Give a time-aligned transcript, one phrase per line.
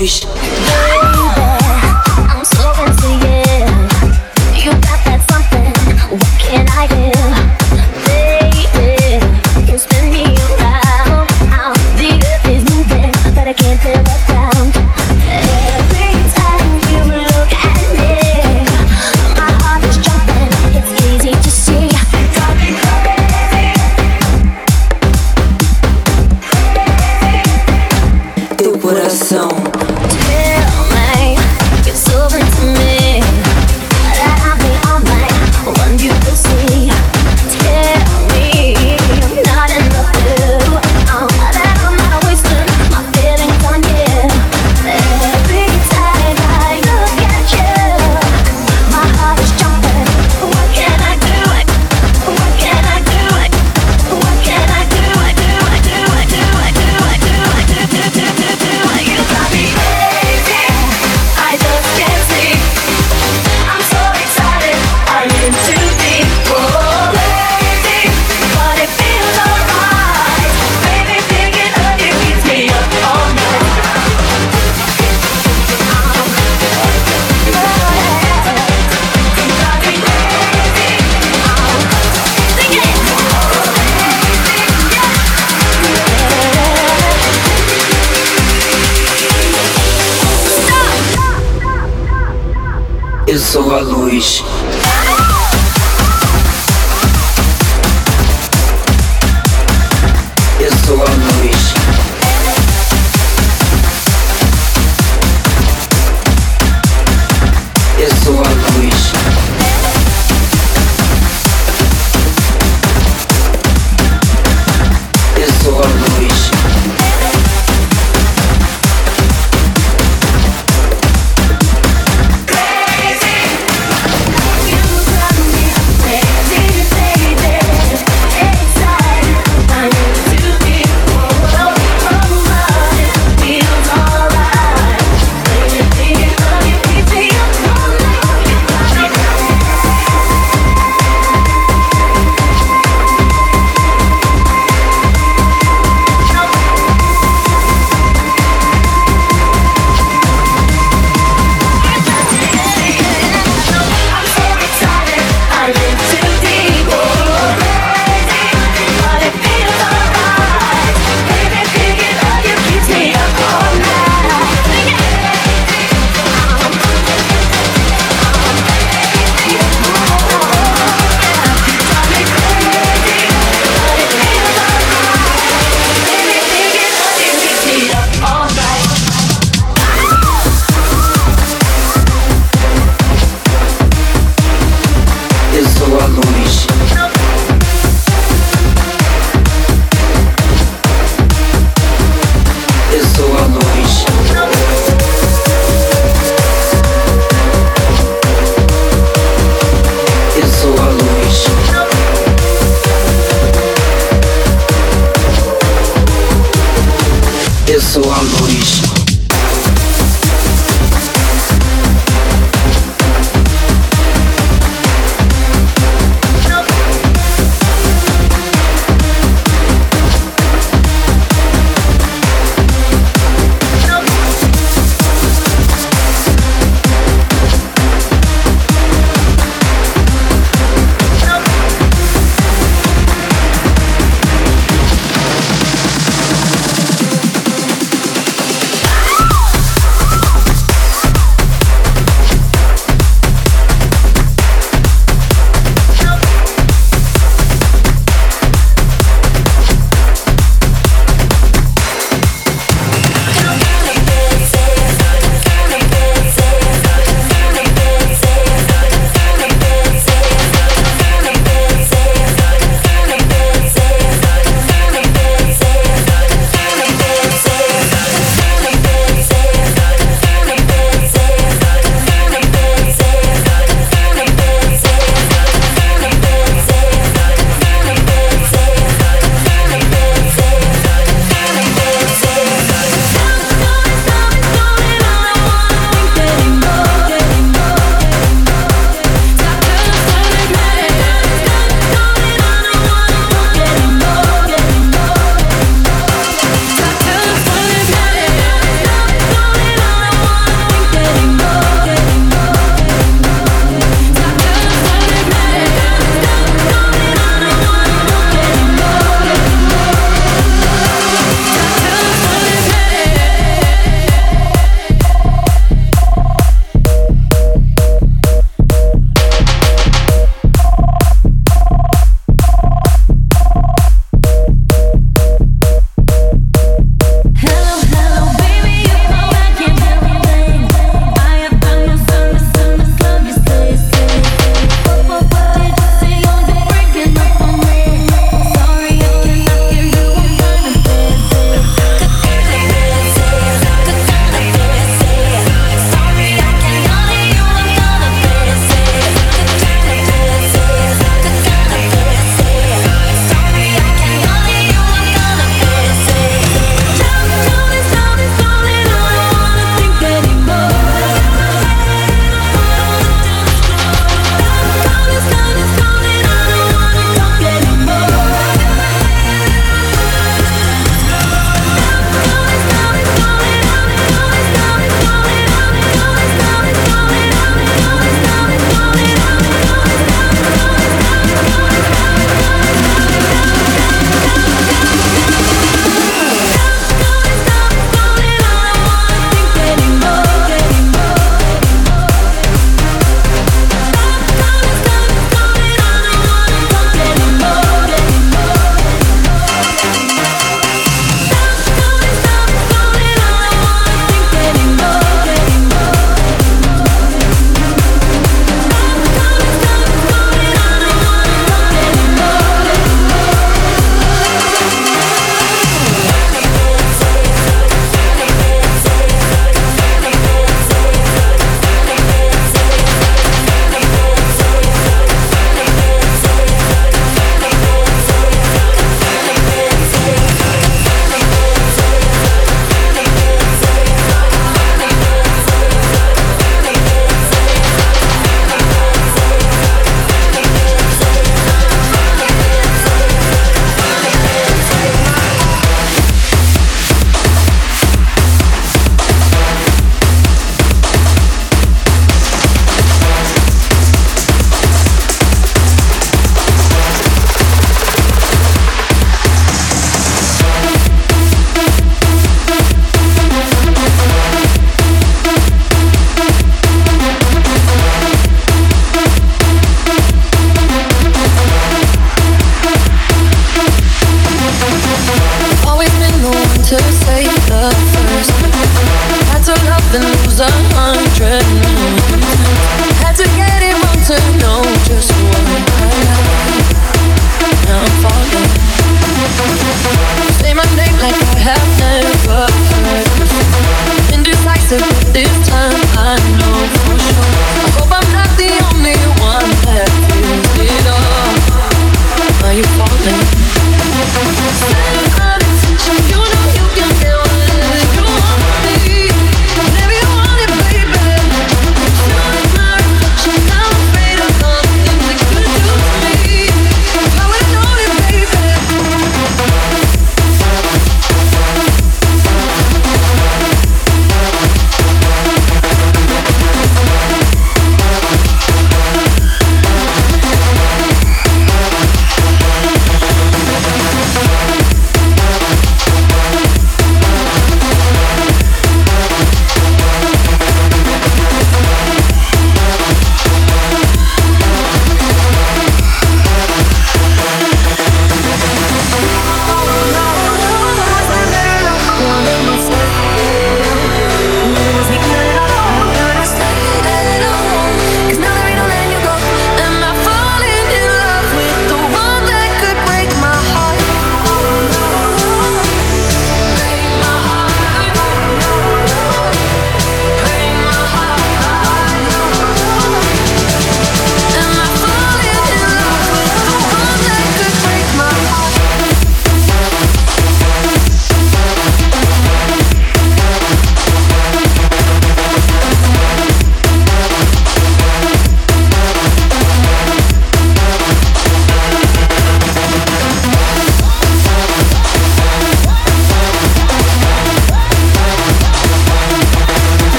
[0.00, 0.39] Bruges.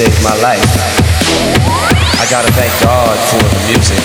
[0.00, 0.64] Saved my life.
[2.16, 4.00] I gotta thank God for the music.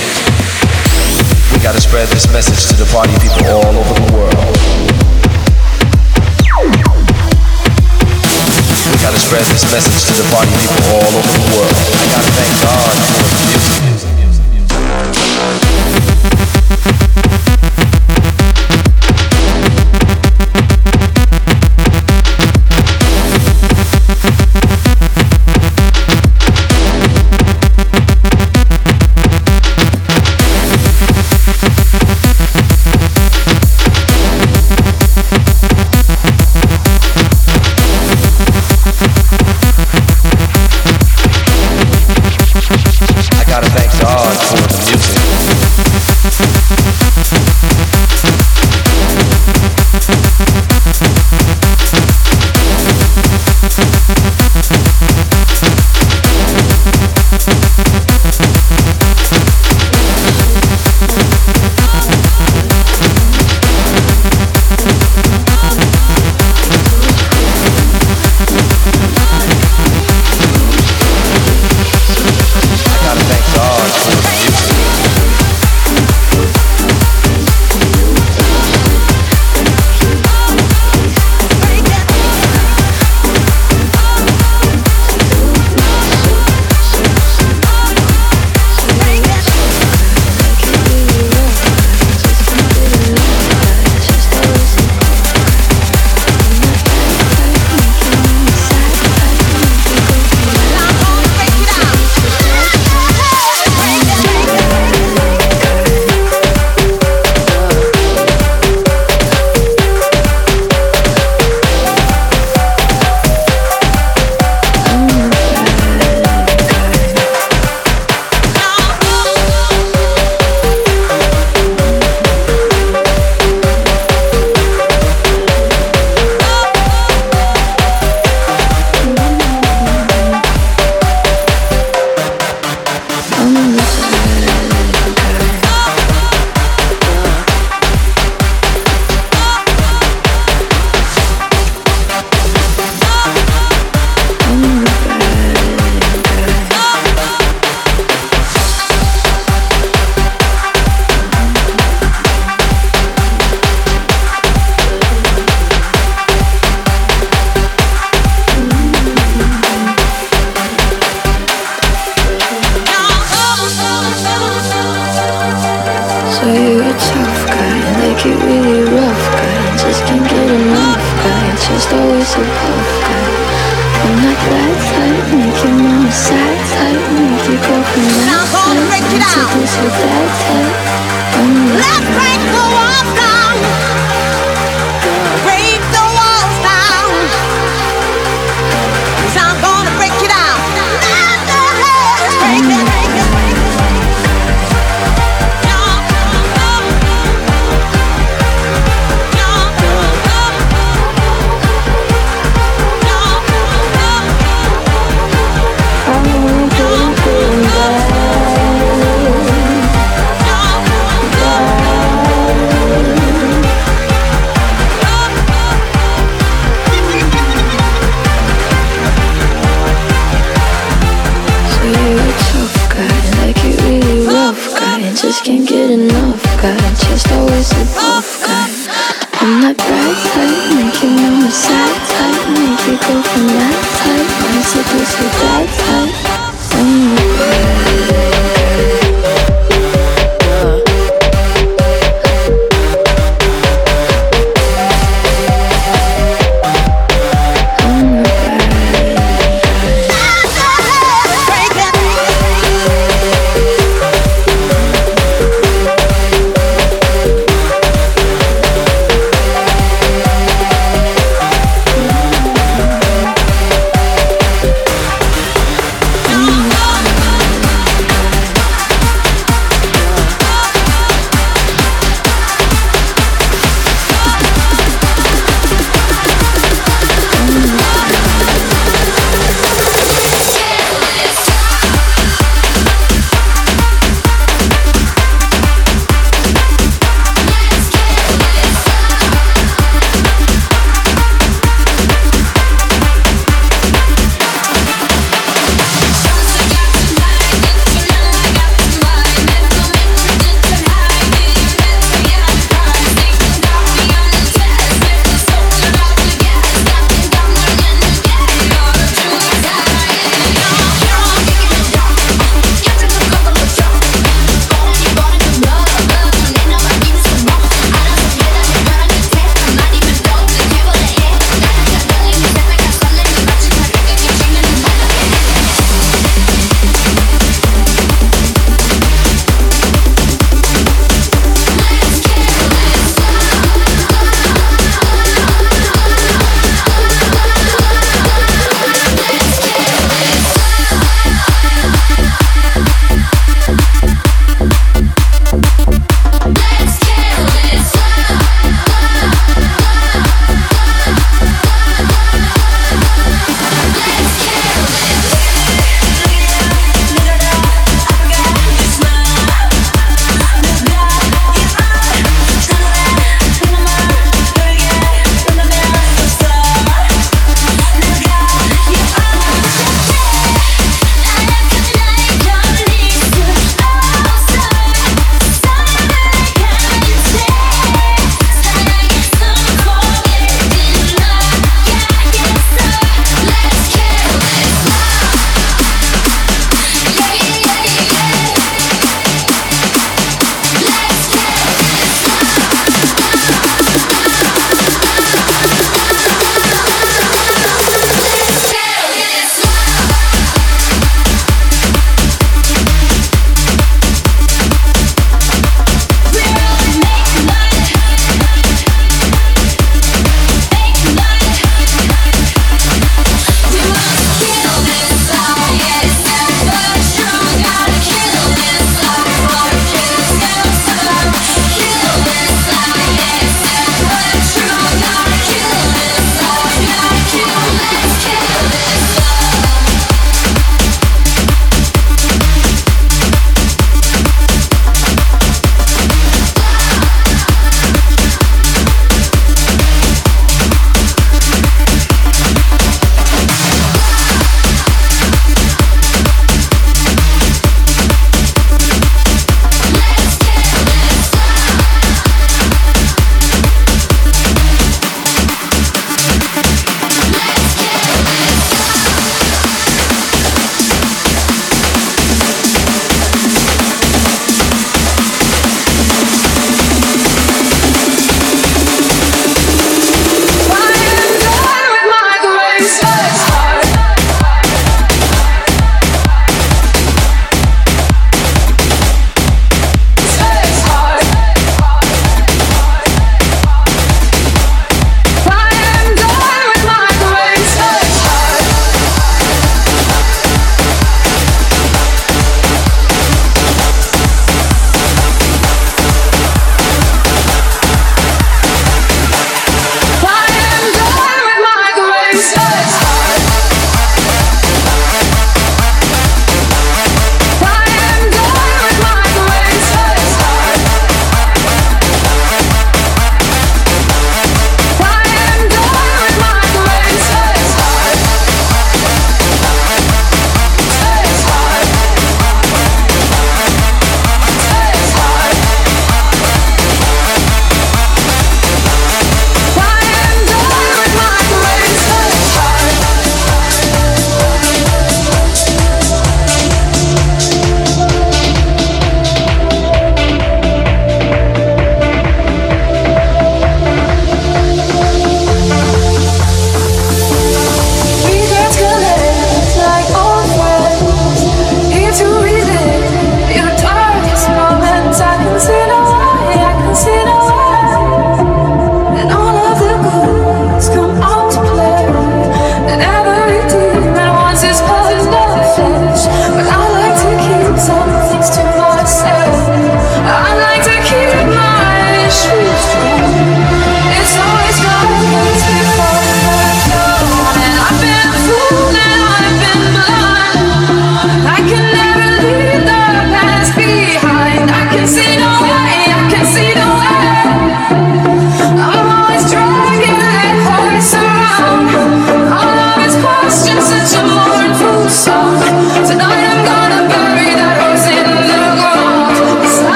[1.53, 4.35] We gotta spread this message to the party people all over the world.
[8.91, 11.71] We gotta spread this message to the party people all over the world.
[11.71, 13.44] I gotta thank God for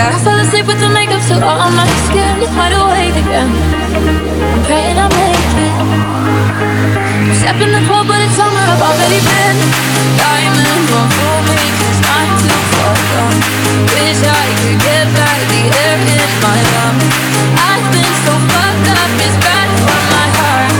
[0.00, 2.40] Yeah, I fell asleep with the makeup still on my skin.
[2.56, 3.52] Wide awake again.
[3.52, 5.76] I'm praying I make it.
[7.36, 8.64] Step in the club, but it's summer.
[8.64, 9.56] I've already been.
[10.16, 13.44] Diamond won't fool me, cause it's not too far gone.
[13.92, 17.04] Wish I could get back the air in my lungs.
[17.60, 20.72] I've been so fucked up, it's bad for my heart.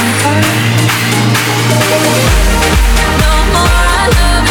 [0.00, 0.48] My heart.
[3.20, 4.43] No more I love.